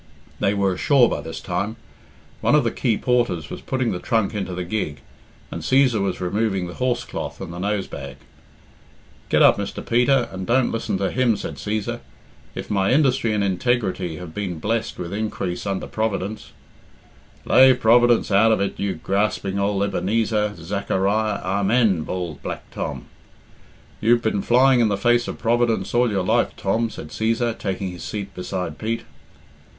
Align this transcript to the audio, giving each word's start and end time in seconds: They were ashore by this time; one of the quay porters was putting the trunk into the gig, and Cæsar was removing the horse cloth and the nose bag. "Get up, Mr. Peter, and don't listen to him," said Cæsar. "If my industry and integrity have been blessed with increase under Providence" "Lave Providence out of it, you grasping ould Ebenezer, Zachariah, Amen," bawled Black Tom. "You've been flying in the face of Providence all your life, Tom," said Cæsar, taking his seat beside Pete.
They 0.39 0.55
were 0.55 0.73
ashore 0.73 1.07
by 1.07 1.21
this 1.21 1.39
time; 1.39 1.75
one 2.41 2.55
of 2.55 2.63
the 2.63 2.71
quay 2.71 2.97
porters 2.97 3.51
was 3.51 3.61
putting 3.61 3.91
the 3.91 3.99
trunk 3.99 4.33
into 4.33 4.55
the 4.55 4.63
gig, 4.63 5.01
and 5.51 5.61
Cæsar 5.61 6.01
was 6.01 6.19
removing 6.19 6.65
the 6.65 6.73
horse 6.73 7.03
cloth 7.03 7.39
and 7.39 7.53
the 7.53 7.59
nose 7.59 7.85
bag. 7.85 8.15
"Get 9.29 9.43
up, 9.43 9.59
Mr. 9.59 9.85
Peter, 9.87 10.27
and 10.31 10.47
don't 10.47 10.71
listen 10.71 10.97
to 10.97 11.11
him," 11.11 11.37
said 11.37 11.57
Cæsar. 11.57 11.99
"If 12.55 12.71
my 12.71 12.91
industry 12.91 13.31
and 13.31 13.43
integrity 13.43 14.15
have 14.15 14.33
been 14.33 14.57
blessed 14.57 14.97
with 14.97 15.13
increase 15.13 15.67
under 15.67 15.85
Providence" 15.85 16.51
"Lave 17.45 17.79
Providence 17.79 18.31
out 18.31 18.51
of 18.51 18.59
it, 18.59 18.79
you 18.79 18.95
grasping 18.95 19.59
ould 19.59 19.83
Ebenezer, 19.83 20.55
Zachariah, 20.55 21.43
Amen," 21.43 22.01
bawled 22.01 22.41
Black 22.41 22.63
Tom. 22.71 23.05
"You've 24.01 24.23
been 24.23 24.41
flying 24.41 24.79
in 24.79 24.87
the 24.87 24.97
face 24.97 25.27
of 25.27 25.37
Providence 25.37 25.93
all 25.93 26.09
your 26.09 26.23
life, 26.25 26.55
Tom," 26.57 26.89
said 26.89 27.09
Cæsar, 27.09 27.55
taking 27.55 27.91
his 27.91 28.01
seat 28.01 28.33
beside 28.33 28.79
Pete. 28.79 29.03